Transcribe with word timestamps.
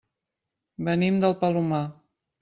Venim 0.87 1.19
del 1.25 1.35
Palomar. 1.43 1.83